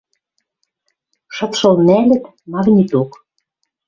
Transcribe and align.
Шыпшыл 1.35 1.75
нӓлӹт 1.87 2.23
магниток. 2.51 3.11